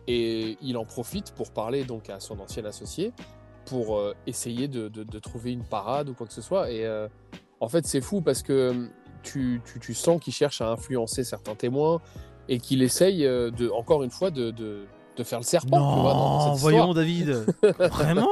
et 0.08 0.58
il 0.62 0.76
en 0.76 0.84
profite 0.84 1.32
pour 1.34 1.52
parler 1.52 1.86
donc 1.86 2.10
à 2.10 2.20
son 2.20 2.38
ancien 2.42 2.66
associé 2.66 3.14
pour 3.66 3.98
euh, 3.98 4.14
essayer 4.28 4.68
de, 4.68 4.90
de- 4.90 5.06
de 5.06 5.20
trouver 5.20 5.54
une 5.54 5.64
parade 5.64 6.10
ou 6.10 6.14
quoi 6.14 6.28
que 6.28 6.34
ce 6.34 6.42
soit 6.42 6.70
et 6.70 6.86
euh, 6.86 7.08
en 7.62 7.70
fait 7.70 7.88
c'est 7.88 8.02
fou 8.02 8.20
parce 8.20 8.44
que 8.44 8.90
tu, 9.22 9.62
tu, 9.64 9.80
tu 9.80 9.94
sens 9.94 10.20
qu'il 10.20 10.34
cherche 10.34 10.60
à 10.60 10.68
influencer 10.70 11.24
certains 11.24 11.56
témoins 11.56 12.02
et 12.50 12.58
qu'il 12.60 12.82
essaye 12.84 13.22
de 13.24 13.70
encore 13.70 14.04
une 14.04 14.12
fois 14.12 14.32
de, 14.32 14.52
de, 14.52 14.84
de 15.16 15.24
faire 15.24 15.40
le 15.40 15.46
serpent 15.46 15.78
tu 15.96 16.02
vois, 16.02 16.12
dans- 16.12 16.20
dans 16.20 16.46
Non, 16.48 16.54
cette 16.56 16.62
voyons 16.62 16.78
histoire. 16.92 16.94
David. 16.96 17.46
Vraiment? 17.94 18.28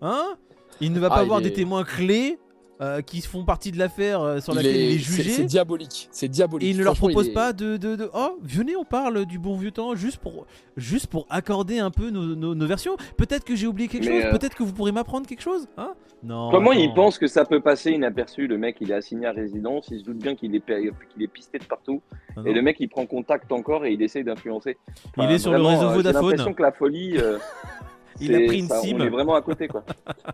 Hein? 0.00 0.34
Il 0.80 0.94
ne 0.94 0.98
va 1.00 1.10
pas 1.10 1.16
Ah, 1.16 1.20
il 1.20 1.24
avoir 1.24 1.42
des 1.42 1.52
témoins 1.52 1.84
clés 1.84 2.38
euh, 2.80 3.02
qui 3.02 3.20
font 3.20 3.44
partie 3.44 3.72
de 3.72 3.78
l'affaire 3.78 4.22
euh, 4.22 4.40
sur 4.40 4.52
Il 4.54 4.56
laquelle 4.56 4.76
il 4.76 4.90
est 4.90 4.92
c'est- 4.98 4.98
jugé. 4.98 5.30
C'est 5.30 5.44
diabolique. 5.44 6.08
C'est 6.10 6.28
diabolique. 6.28 6.66
Et 6.66 6.70
il 6.70 6.78
ne 6.78 6.84
leur 6.84 6.96
propose 6.96 7.26
il 7.26 7.30
est- 7.30 7.34
pas 7.34 7.52
de, 7.52 7.76
de, 7.76 7.94
de- 7.96 8.10
Oh, 8.14 8.38
venez, 8.42 8.74
on 8.76 8.84
parle 8.84 9.26
du 9.26 9.38
bon 9.38 9.54
vieux 9.56 9.70
temps 9.70 9.94
juste 9.94 10.16
pour, 10.18 10.46
juste 10.76 11.06
pour 11.08 11.26
accorder 11.28 11.78
un 11.78 11.90
peu 11.90 12.10
nos, 12.10 12.34
nos- 12.34 12.54
nos 12.54 12.66
versions. 12.66 12.96
Peut-être 13.16 13.44
que 13.44 13.54
j'ai 13.54 13.66
oublié 13.66 13.88
quelque 13.88 14.06
Mais, 14.06 14.22
chose, 14.22 14.30
euh, 14.32 14.38
peut-être 14.38 14.54
que 14.54 14.62
vous 14.62 14.72
pourrez 14.72 14.92
m'apprendre 14.92 15.26
quelque 15.26 15.42
chose. 15.42 15.66
Hein? 15.76 15.92
Non. 16.22 16.50
Comment 16.50 16.72
il 16.72 16.84
attends. 16.86 16.94
pense 16.94 17.18
que 17.18 17.26
ça 17.26 17.44
peut 17.44 17.60
passer 17.60 17.90
inaperçu 17.92 18.46
Le 18.46 18.58
mec, 18.58 18.76
il 18.80 18.90
est 18.90 18.94
assigné 18.94 19.26
à 19.26 19.32
résidence, 19.32 19.88
il 19.90 20.00
se 20.00 20.04
doute 20.04 20.18
bien 20.18 20.34
qu'il 20.34 20.54
est, 20.54 20.62
qu'il 20.66 21.22
est 21.22 21.28
pisté 21.28 21.58
de 21.58 21.64
partout. 21.64 22.00
Ah 22.36 22.40
Et 22.44 22.48
non. 22.50 22.54
le 22.54 22.62
mec, 22.62 22.76
il 22.80 22.88
prend 22.88 23.04
contact 23.06 23.50
encore 23.52 23.84
et 23.86 23.92
il 23.92 24.02
essaye 24.02 24.24
d'influencer. 24.24 24.76
Il 25.18 25.30
est 25.30 25.38
sur 25.38 25.52
le 25.52 25.62
réseau 25.62 25.82
euh, 25.84 25.88
J'ai 25.90 25.96
Vodafone. 25.96 26.30
l'impression 26.30 26.54
que 26.54 26.62
la 26.62 26.72
folie. 26.72 27.16
Il 28.20 28.34
a 28.34 28.46
pris 28.46 28.58
une 28.60 28.68
ça, 28.68 28.80
SIM. 28.80 28.96
On 28.96 29.04
est 29.04 29.08
vraiment 29.08 29.34
à 29.34 29.42
côté, 29.42 29.68
quoi. 29.68 29.84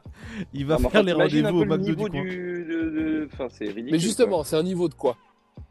Il 0.52 0.66
va 0.66 0.76
faire 0.78 0.86
enfin, 0.86 1.02
les 1.02 1.12
rendez-vous 1.12 1.60
au 1.60 1.64
McDo 1.64 1.84
du 1.84 1.96
coin. 1.96 2.08
du. 2.08 2.64
de- 2.64 2.90
de- 2.90 3.28
Enfin, 3.32 3.46
c'est 3.50 3.64
ridicule. 3.66 3.90
Mais 3.92 3.98
justement, 3.98 4.42
c'est 4.44 4.56
un 4.56 4.62
niveau 4.62 4.88
de 4.88 4.94
quoi? 4.94 5.16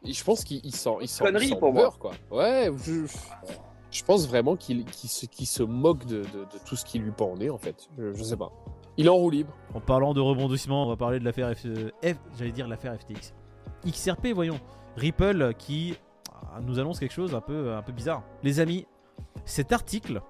Je 0.04 0.22
pense 0.24 0.44
qu'il 0.44 0.60
il 0.64 0.74
sent, 0.74 0.90
il 1.00 1.08
sent, 1.08 1.24
Connerie 1.24 1.46
il 1.46 1.48
sent 1.50 1.56
pour 1.58 1.72
moi. 1.72 1.82
beurre, 1.82 1.98
quoi. 1.98 2.12
Ouais, 2.30 2.70
je, 2.84 3.06
je 3.90 4.04
pense 4.04 4.28
vraiment 4.28 4.56
qu'il 4.56 4.84
se, 4.92 5.26
qu'il 5.26 5.46
se 5.46 5.62
moque 5.62 6.04
de, 6.06 6.16
de- 6.18 6.22
de 6.22 6.58
tout 6.66 6.76
ce 6.76 6.84
qui 6.84 6.98
lui 6.98 7.10
pend 7.12 7.26
au 7.32 7.36
nez, 7.36 7.50
en 7.50 7.58
fait. 7.58 7.88
Je, 7.98 8.12
je 8.12 8.22
sais 8.22 8.36
pas. 8.36 8.50
Il 8.96 9.06
est 9.06 9.10
en 9.10 9.16
roue 9.16 9.30
libre. 9.30 9.52
En 9.74 9.80
parlant 9.80 10.14
de 10.14 10.20
rebondissement, 10.20 10.84
on 10.84 10.88
va 10.88 10.96
parler 10.96 11.18
de 11.20 11.24
l'affaire 11.24 11.52
F... 11.56 11.64
F- 12.02 12.16
j'allais 12.38 12.52
dire 12.52 12.66
l'affaire 12.68 12.96
FTX. 12.98 13.34
XRP, 13.86 14.28
voyons. 14.34 14.58
Ripple 14.96 15.52
qui 15.58 15.94
ah, 16.32 16.60
nous 16.62 16.78
annonce 16.78 16.98
quelque 16.98 17.12
chose 17.12 17.34
un 17.34 17.40
peu, 17.42 17.74
un 17.74 17.82
peu 17.82 17.92
bizarre. 17.92 18.22
Les 18.42 18.58
amis, 18.60 18.86
cet 19.44 19.72
article 19.72 20.22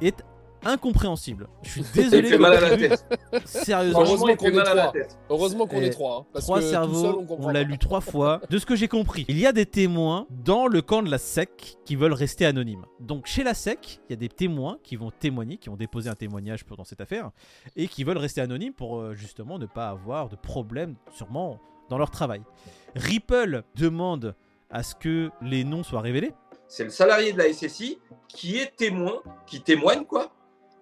est 0.00 0.24
incompréhensible. 0.68 1.48
Je 1.62 1.70
suis 1.70 1.82
désolé. 1.94 2.28
Il 2.28 2.32
fait 2.32 2.38
mal 2.38 2.54
à 2.54 2.60
la 2.60 2.76
tête. 2.76 3.04
Sérieusement. 3.44 4.00
Heureusement 4.02 4.36
qu'on 4.36 4.44
fait 4.46 4.50
est 4.52 4.54
mal 4.56 4.66
à 4.68 4.74
la 4.74 4.82
trois. 4.82 4.92
tête. 4.92 5.18
Heureusement 5.30 5.66
qu'on 5.66 5.80
Eh, 5.80 5.86
est 5.86 5.90
trois. 5.90 6.18
hein, 6.20 6.26
parce 6.32 6.44
Trois 6.44 6.60
que 6.60 6.64
cerveaux, 6.70 7.02
seul, 7.02 7.36
on 7.38 7.48
l'a 7.48 7.62
lu 7.62 7.78
trois 7.78 8.00
fois. 8.00 8.40
De 8.50 8.58
ce 8.58 8.66
que 8.66 8.76
j'ai 8.76 8.88
compris, 8.88 9.24
il 9.28 9.38
y 9.38 9.46
a 9.46 9.52
des 9.52 9.66
témoins 9.66 10.26
dans 10.30 10.66
le 10.66 10.82
camp 10.82 11.02
de 11.02 11.10
la 11.10 11.18
SEC 11.18 11.76
qui 11.84 11.96
veulent 11.96 12.12
rester 12.12 12.46
anonymes. 12.46 12.84
Donc 13.00 13.26
chez 13.26 13.42
la 13.44 13.54
SEC, 13.54 14.00
il 14.08 14.12
y 14.12 14.14
a 14.14 14.16
des 14.16 14.28
témoins 14.28 14.78
qui 14.82 14.96
vont 14.96 15.10
témoigner, 15.10 15.56
qui 15.56 15.68
ont 15.68 15.76
déposé 15.76 16.08
un 16.10 16.14
témoignage 16.14 16.64
pour- 16.64 16.76
dans 16.76 16.84
cette 16.84 17.00
affaire, 17.00 17.30
et 17.76 17.88
qui 17.88 18.04
veulent 18.04 18.18
rester 18.18 18.40
anonymes 18.40 18.72
pour 18.74 19.00
euh, 19.00 19.14
justement 19.14 19.58
ne 19.58 19.66
pas 19.66 19.88
avoir 19.88 20.28
de 20.28 20.36
problème, 20.36 20.94
sûrement, 21.12 21.58
dans 21.88 21.98
leur 21.98 22.10
travail. 22.10 22.42
Ripple 22.94 23.62
demande 23.74 24.34
à 24.70 24.82
ce 24.82 24.94
que 24.94 25.30
les 25.42 25.64
noms 25.64 25.82
soient 25.82 26.00
révélés. 26.00 26.32
C'est 26.68 26.84
le 26.84 26.90
salarié 26.90 27.32
de 27.32 27.38
la 27.38 27.52
SSI 27.52 27.98
qui 28.26 28.56
est 28.58 28.74
témoin, 28.76 29.14
qui 29.46 29.60
témoigne 29.60 30.04
quoi, 30.04 30.32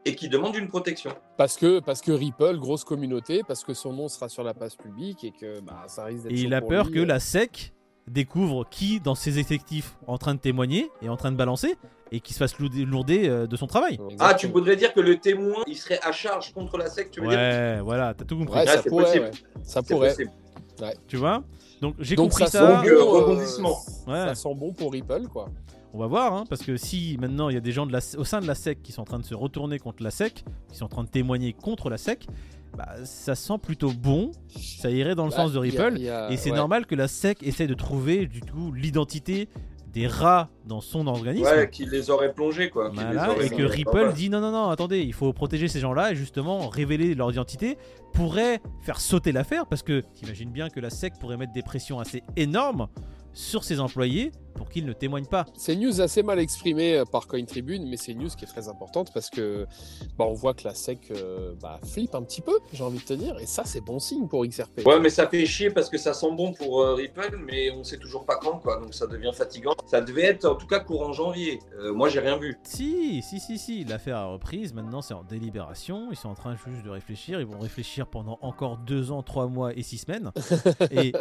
et 0.04 0.14
qui 0.14 0.28
demande 0.28 0.54
une 0.56 0.68
protection. 0.68 1.10
Parce 1.36 1.56
que, 1.56 1.80
parce 1.80 2.00
que 2.00 2.12
Ripple, 2.12 2.58
grosse 2.58 2.84
communauté, 2.84 3.42
parce 3.46 3.64
que 3.64 3.74
son 3.74 3.92
nom 3.92 4.08
sera 4.08 4.28
sur 4.28 4.42
la 4.44 4.54
place 4.54 4.76
publique 4.76 5.24
et 5.24 5.32
que 5.32 5.60
bah, 5.60 5.84
ça 5.86 6.04
risque 6.04 6.24
d'être 6.24 6.32
Et 6.32 6.40
il 6.42 6.54
a 6.54 6.60
pour 6.60 6.70
peur 6.70 6.86
lui, 6.86 6.94
que 6.94 6.98
euh. 7.00 7.06
la 7.06 7.20
SEC 7.20 7.72
découvre 8.06 8.66
qui 8.70 9.00
dans 9.00 9.14
ses 9.14 9.38
effectifs 9.38 9.96
en 10.06 10.18
train 10.18 10.34
de 10.34 10.40
témoigner 10.40 10.90
et 11.00 11.08
en 11.08 11.16
train 11.16 11.32
de 11.32 11.36
balancer 11.36 11.76
et 12.12 12.20
qui 12.20 12.32
se 12.34 12.38
fasse 12.38 12.58
lourder, 12.58 13.28
euh, 13.28 13.46
de 13.46 13.56
son 13.56 13.66
travail. 13.66 13.98
Ah, 14.20 14.34
tu 14.34 14.46
voudrais 14.46 14.76
dire 14.76 14.92
que 14.92 15.00
le 15.00 15.16
témoin, 15.18 15.64
il 15.66 15.76
serait 15.76 15.98
à 16.02 16.12
charge 16.12 16.52
contre 16.52 16.76
la 16.76 16.88
SEC, 16.88 17.10
tu 17.10 17.20
veux 17.20 17.28
dire? 17.28 17.38
Ouais, 17.38 17.80
voilà, 17.82 18.14
t'as 18.14 18.24
tout 18.24 18.36
compris. 18.36 18.58
Ouais, 18.58 18.64
Ah, 18.68 18.76
ça 18.76 18.82
pourrait. 18.82 19.04
possible. 19.04 19.24
ouais. 19.24 19.62
Ça 19.64 19.82
pourrait. 19.82 20.08
possible. 20.10 20.30
Tu 21.06 21.16
vois? 21.16 21.42
Donc 21.80 21.94
j'ai 21.98 22.16
compris 22.16 22.44
ça, 22.44 22.50
ça. 22.50 22.82
sent 22.82 22.88
Donc, 22.90 22.98
bon, 22.98 23.14
euh, 23.14 23.18
euh, 23.20 23.24
rebondissement. 23.24 23.76
Ouais, 24.06 24.14
Ça 24.28 24.34
sent 24.34 24.54
bon 24.54 24.72
pour 24.72 24.92
Ripple, 24.92 25.28
quoi. 25.32 25.48
on 25.92 25.98
va 25.98 26.06
voir, 26.06 26.32
hein, 26.34 26.44
parce 26.48 26.62
que 26.62 26.76
si 26.76 27.16
maintenant 27.20 27.48
il 27.48 27.54
y 27.54 27.58
a 27.58 27.60
des 27.60 27.72
gens 27.72 27.86
de 27.86 27.92
la, 27.92 28.00
au 28.18 28.24
sein 28.24 28.40
de 28.40 28.46
la 28.46 28.54
SEC 28.54 28.82
qui 28.82 28.92
sont 28.92 29.02
en 29.02 29.06
train 29.06 29.18
de 29.18 29.24
se 29.24 29.34
retourner 29.34 29.78
contre 29.78 30.02
la 30.02 30.10
SEC, 30.10 30.44
qui 30.70 30.76
sont 30.76 30.86
en 30.86 30.88
train 30.88 31.04
de 31.04 31.08
témoigner 31.08 31.52
contre 31.52 31.90
la 31.90 31.96
SEC, 31.98 32.26
bah, 32.76 32.88
ça 33.04 33.34
sent 33.36 33.58
plutôt 33.62 33.92
bon, 33.92 34.32
ça 34.48 34.90
irait 34.90 35.14
dans 35.14 35.24
le 35.26 35.30
Bah, 35.30 35.36
sens 35.36 35.52
de 35.52 35.64
il 35.64 35.72
y 35.74 35.78
a- 35.78 35.84
Ripple, 35.84 35.98
il 35.98 36.04
y 36.04 36.10
a- 36.10 36.30
et 36.32 36.36
c'est 36.36 36.50
ouais. 36.50 36.56
normal 36.56 36.86
que 36.86 36.94
la 36.96 37.06
SEC 37.06 37.42
essaie 37.42 37.66
de 37.68 37.74
trouver 37.74 38.26
du 38.26 38.40
tout 38.40 38.72
l'identité 38.72 39.48
des 39.94 40.08
rats 40.08 40.50
dans 40.66 40.80
son 40.80 41.06
organisme. 41.06 41.46
Ouais, 41.46 41.70
qui 41.70 41.86
les 41.86 42.10
aurait 42.10 42.32
plongés 42.32 42.68
quoi. 42.68 42.90
Voilà, 42.92 43.30
aurait 43.30 43.46
et 43.46 43.50
que 43.50 43.62
Ripple 43.62 44.12
dit 44.12 44.28
non, 44.28 44.40
non, 44.40 44.50
non, 44.50 44.68
attendez, 44.68 45.00
il 45.00 45.12
faut 45.12 45.32
protéger 45.32 45.68
ces 45.68 45.80
gens-là 45.80 46.12
et 46.12 46.16
justement 46.16 46.68
révéler 46.68 47.14
leur 47.14 47.30
identité 47.30 47.78
pourrait 48.12 48.60
faire 48.82 49.00
sauter 49.00 49.32
l'affaire 49.32 49.66
parce 49.66 49.82
que 49.82 50.02
t'imagines 50.14 50.50
bien 50.50 50.68
que 50.68 50.80
la 50.80 50.90
SEC 50.90 51.14
pourrait 51.20 51.36
mettre 51.36 51.52
des 51.52 51.62
pressions 51.62 52.00
assez 52.00 52.22
énormes 52.36 52.88
sur 53.34 53.64
ses 53.64 53.80
employés 53.80 54.32
pour 54.54 54.68
qu'ils 54.68 54.86
ne 54.86 54.92
témoignent 54.92 55.26
pas. 55.26 55.46
C'est 55.56 55.74
une 55.74 55.80
news 55.80 56.00
assez 56.00 56.22
mal 56.22 56.38
exprimée 56.38 56.98
euh, 56.98 57.04
par 57.04 57.26
Coin 57.26 57.44
Tribune, 57.44 57.88
mais 57.88 57.96
c'est 57.96 58.12
une 58.12 58.22
news 58.22 58.28
qui 58.28 58.44
est 58.44 58.48
très 58.48 58.68
importante 58.68 59.12
parce 59.12 59.28
que 59.30 59.66
bah, 60.16 60.24
on 60.26 60.32
voit 60.32 60.54
que 60.54 60.64
la 60.64 60.74
SEC 60.74 61.10
euh, 61.10 61.54
bah, 61.60 61.80
flippe 61.84 62.14
un 62.14 62.22
petit 62.22 62.40
peu, 62.40 62.56
j'ai 62.72 62.84
envie 62.84 62.98
de 62.98 63.04
te 63.04 63.12
dire, 63.14 63.36
et 63.38 63.46
ça 63.46 63.64
c'est 63.64 63.80
bon 63.80 63.98
signe 63.98 64.28
pour 64.28 64.46
XRP. 64.46 64.86
Ouais, 64.86 65.00
mais 65.00 65.10
ça 65.10 65.26
fait 65.26 65.44
chier 65.46 65.70
parce 65.70 65.90
que 65.90 65.98
ça 65.98 66.14
sent 66.14 66.32
bon 66.32 66.52
pour 66.52 66.82
euh, 66.82 66.94
Ripple, 66.94 67.38
mais 67.44 67.70
on 67.70 67.82
sait 67.84 67.98
toujours 67.98 68.24
pas 68.24 68.36
quand, 68.36 68.58
quoi. 68.58 68.80
Donc 68.80 68.94
ça 68.94 69.06
devient 69.06 69.32
fatigant. 69.34 69.74
Ça 69.86 70.00
devait 70.00 70.24
être 70.24 70.44
en 70.44 70.54
tout 70.54 70.66
cas 70.66 70.80
courant 70.80 71.12
janvier. 71.12 71.58
Euh, 71.78 71.92
moi, 71.92 72.08
j'ai 72.08 72.20
rien 72.20 72.38
vu. 72.38 72.56
Si, 72.62 73.22
si, 73.22 73.40
si, 73.40 73.58
si, 73.58 73.84
l'affaire 73.84 74.16
a 74.16 74.26
reprise, 74.26 74.72
maintenant 74.72 75.02
c'est 75.02 75.14
en 75.14 75.24
délibération, 75.24 76.08
ils 76.10 76.16
sont 76.16 76.28
en 76.28 76.34
train 76.34 76.56
juste 76.56 76.84
de 76.84 76.90
réfléchir, 76.90 77.40
ils 77.40 77.46
vont 77.46 77.58
réfléchir 77.58 78.06
pendant 78.06 78.38
encore 78.40 78.78
2 78.78 79.10
ans, 79.10 79.22
3 79.22 79.48
mois 79.48 79.74
et 79.74 79.82
6 79.82 79.98
semaines. 79.98 80.32
Et 80.90 81.12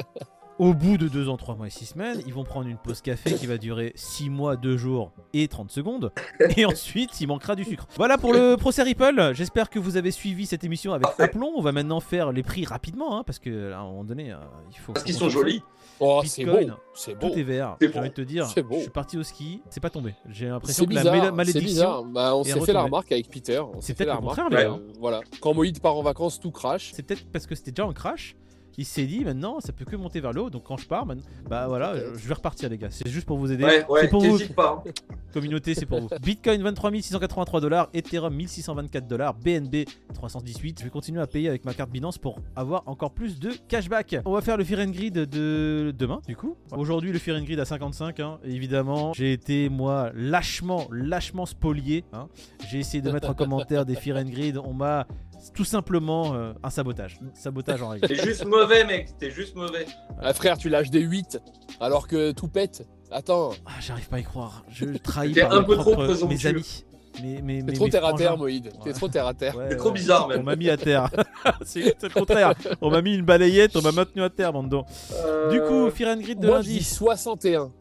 au 0.60 0.74
bout 0.74 0.98
de 0.98 1.08
2 1.08 1.30
ans, 1.30 1.38
3 1.38 1.56
mois 1.56 1.68
et 1.68 1.72
6 1.72 1.86
semaines, 1.88 2.22
ils 2.26 2.34
vont 2.34 2.44
prendre 2.44 2.68
une 2.68 2.78
pause 2.78 3.02
café 3.02 3.34
qui 3.34 3.48
va 3.48 3.58
durer 3.58 3.92
6 3.96 4.30
mois, 4.30 4.56
2 4.56 4.78
jours 4.78 5.12
et 5.34 5.48
30 5.48 5.72
secondes. 5.72 6.12
Et 6.58 6.66
ensuite, 6.66 7.20
il 7.22 7.28
manquera 7.28 7.56
du 7.56 7.64
sucre. 7.64 7.88
Voilà 7.96 8.18
pour 8.18 8.34
le 8.34 8.56
procès 8.56 8.84
Ripple. 8.84 9.32
J'espère 9.34 9.70
que 9.70 9.80
vous 9.80 9.98
avez 9.98 10.12
suivi 10.12 10.46
cette 10.46 10.64
émission 10.64 10.94
avec 10.94 11.08
aplomb. 11.18 11.52
On 11.56 11.62
va 11.62 11.72
maintenant 11.72 12.00
faire 12.00 12.32
les 12.32 12.44
prix 12.44 12.66
rapidement, 12.66 13.18
hein, 13.18 13.24
parce 13.26 13.40
que 13.40 13.72
à 13.72 13.80
un 13.80 13.84
moment 13.84 14.04
donné, 14.04 14.32
euh, 14.32 14.38
il 14.72 14.78
faut. 14.78 14.94
Parce 14.94 15.06
qu'ils 15.06 15.16
sont 15.16 15.30
jolis. 15.30 15.64
Oh, 16.00 16.22
c'est 16.26 16.46
beau, 16.46 16.58
c'est 16.94 17.18
Tout 17.20 17.28
est 17.28 17.44
vert. 17.44 17.78
J'ai 17.80 17.98
envie 17.98 18.10
de 18.10 18.14
te 18.14 18.22
dire, 18.22 18.46
je 18.46 18.80
suis 18.80 18.90
parti 18.90 19.18
au 19.18 19.24
ski, 19.24 19.62
c'est 19.70 19.80
pas 19.80 19.90
tombé. 19.90 20.14
J'ai 20.30 20.48
l'impression 20.48 20.86
que 20.86 20.94
la 20.94 21.04
c'est 21.04 21.32
malédiction. 21.32 21.68
bizarre. 21.68 22.04
Bah, 22.04 22.36
on 22.36 22.44
est 22.44 22.52
s'est 22.52 22.60
fait 22.62 22.74
la 22.74 22.84
remarque 22.84 23.12
avec 23.12 23.30
Peter. 23.30 23.62
C'est 23.80 23.94
peut-être 23.96 24.08
la 24.08 24.14
le 24.14 24.20
remarque. 24.20 24.40
contraire, 24.40 24.74
euh, 24.74 24.94
voilà. 25.00 25.22
Quand 25.40 25.54
Moïd 25.54 25.80
part 25.82 25.96
en 25.96 26.04
vacances, 26.04 26.40
tout 26.40 26.52
crash. 26.52 26.92
C'est 26.94 27.04
peut-être 27.04 27.26
parce 27.32 27.48
que 27.48 27.56
c'était 27.56 27.72
déjà 27.72 27.86
en 27.88 27.94
crash. 27.94 28.36
Il 28.78 28.86
s'est 28.86 29.06
dit 29.06 29.24
maintenant 29.24 29.60
ça 29.60 29.72
peut 29.72 29.86
que 29.86 29.96
monter 29.96 30.20
vers 30.20 30.34
le 30.34 30.42
haut 30.42 30.50
donc 30.50 30.64
quand 30.64 30.78
je 30.78 30.88
pars 30.88 31.06
bah 31.50 31.68
voilà 31.68 31.96
je 31.96 32.28
vais 32.28 32.34
repartir 32.34 32.70
les 32.70 32.78
gars. 32.78 32.90
C'est 32.90 33.10
juste 33.10 33.26
pour 33.26 33.38
vous 33.38 33.52
aider. 33.52 33.64
Ouais, 33.64 33.86
ouais, 33.88 34.02
c'est 34.02 34.08
pour 34.10 34.24
vous. 34.24 34.40
pas. 34.56 34.82
hein. 34.86 34.92
communauté 35.34 35.76
c'est 35.76 35.86
pour 35.86 36.02
vous. 36.02 36.10
Bitcoin 36.22 36.62
23 36.62 36.92
683 37.02 37.62
dollars. 37.62 37.90
Ethereum 37.94 38.34
1624 38.34 39.08
dollars. 39.08 39.34
BNB 39.36 39.86
318 40.14 40.80
je 40.80 40.84
vais 40.86 40.90
continuer 40.90 41.22
à 41.22 41.28
payer 41.28 41.50
avec 41.50 41.66
ma 41.66 41.74
carte 41.74 41.90
Binance 41.92 42.18
pour 42.18 42.40
avoir 42.56 42.84
encore 42.88 43.12
plus 43.12 43.40
de 43.40 43.52
cashback. 43.68 44.18
On 44.26 44.34
va 44.34 44.42
faire 44.42 44.58
le 44.58 44.64
Fear 44.64 44.80
and 44.80 44.92
Grid 44.92 45.14
de 45.14 45.94
demain 45.98 46.22
du 46.28 46.36
coup. 46.36 46.56
Aujourd'hui 46.72 47.12
le 47.12 47.20
Fear 47.20 47.38
and 47.38 47.44
Grid 47.44 47.60
à 47.60 47.66
55 47.66 48.20
hein. 48.20 48.40
évidemment 48.44 49.14
j'ai 49.14 49.34
été 49.34 49.70
moi 49.70 50.12
lâchement 50.16 50.88
lâchement 50.92 51.46
spolié 51.46 52.04
hein. 52.14 52.28
j'ai 52.70 52.80
essayé 52.80 53.02
de 53.02 53.12
mettre 53.12 53.30
en 53.30 53.34
commentaire 53.34 53.86
des 53.86 53.96
Fear 53.96 54.18
and 54.18 54.30
Grid 54.30 54.58
on 54.58 54.74
m'a 54.74 55.08
tout 55.54 55.66
simplement 55.66 56.34
euh, 56.36 56.54
un 56.64 56.70
sabotage. 56.70 57.20
Sabotage 57.34 57.82
en 57.82 57.90
règle. 57.90 58.08
T'es 58.08 58.16
juste 58.16 58.46
mauvais, 58.64 58.84
mec. 58.86 59.18
T'es 59.18 59.30
juste 59.32 59.56
mauvais. 59.56 59.86
Ah, 60.22 60.34
frère, 60.34 60.58
tu 60.58 60.70
lâches 60.70 60.90
des 60.90 61.02
8 61.02 61.40
alors 61.80 62.08
que 62.08 62.32
tout 62.32 62.48
pète. 62.48 62.88
Attends, 63.12 63.52
Ah, 63.66 63.72
j'arrive 63.80 64.10
pas 64.10 64.16
à 64.18 64.20
y 64.20 64.24
croire. 64.24 64.64
Je 64.70 64.86
trahis 64.98 65.34
T'es 65.34 65.42
par 65.42 65.54
un 65.54 65.60
mes 65.62 65.66
peu 65.68 65.76
trop 65.78 65.94
propres- 65.94 66.28
mes 66.28 66.46
amis. 66.48 66.86
Mais, 67.22 67.42
mais, 67.44 67.62
t'es 67.62 67.74
trop 67.74 67.88
terre 67.88 68.06
à 68.06 68.14
terre. 68.14 68.38
Moïd. 68.38 68.72
T'es 68.84 68.92
trop 68.94 69.08
terre 69.08 69.28
à 69.28 69.36
terre. 69.36 69.56
C'est 69.70 69.78
trop 69.78 69.92
bizarre, 69.92 70.30
On 70.36 70.42
m'a 70.42 70.56
mis 70.56 70.70
à 70.70 70.78
terre. 70.78 71.10
c'est 71.64 72.02
le 72.02 72.10
contraire. 72.10 72.54
On 72.82 72.90
m'a 72.90 73.04
mis 73.04 73.14
une 73.14 73.22
balayette, 73.24 73.76
on 73.76 73.82
m'a 73.84 73.92
maintenu 73.92 74.24
à 74.24 74.30
terre, 74.32 74.52
bande 74.52 74.70
Du 74.70 75.62
coup, 75.62 75.86
Euh, 75.88 75.92
and 76.08 76.22
Grid 76.22 76.40
de 76.40 76.48
Moi, 76.48 76.62
je 76.62 76.68
dis 76.68 76.74
lundi. 76.74 76.84
61. 76.84 77.72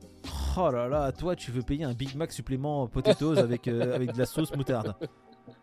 Oh 0.59 0.71
là 0.71 0.87
là, 0.87 1.12
toi, 1.12 1.35
tu 1.35 1.51
veux 1.51 1.62
payer 1.62 1.85
un 1.85 1.95
Big 1.95 2.15
Mac 2.15 2.31
supplément 2.31 2.87
potatoes 2.89 3.39
avec, 3.39 3.69
euh, 3.69 3.95
avec 3.95 4.12
de 4.12 4.19
la 4.19 4.27
sauce 4.27 4.55
moutarde. 4.55 4.95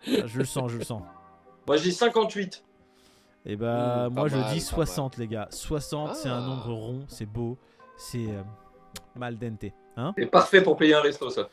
Je 0.07 0.35
le 0.39 0.45
sens, 0.45 0.71
je 0.71 0.77
le 0.79 0.83
sens. 0.83 1.03
Moi, 1.67 1.77
je 1.77 1.83
dis 1.83 1.91
58. 1.93 2.63
Et 3.49 3.55
bah, 3.55 4.09
Mmh, 4.09 4.13
moi, 4.13 4.23
pas 4.23 4.29
je 4.29 4.35
mal, 4.35 4.53
dis 4.53 4.59
pas 4.59 4.65
60, 4.65 5.17
les 5.17 5.27
gars. 5.27 5.47
60, 5.49 6.15
c'est 6.15 6.29
un 6.29 6.37
Ah. 6.37 6.41
nombre 6.47 6.71
rond, 6.71 7.05
c'est 7.07 7.25
beau, 7.25 7.57
c'est 7.97 8.27
euh, 8.29 8.43
mal 9.15 9.37
dente. 9.39 9.65
Hein 9.97 10.13
C'est 10.15 10.27
parfait 10.27 10.61
pour 10.61 10.77
payer 10.77 10.93
un 10.93 11.01
resto, 11.01 11.31
ça. 11.31 11.49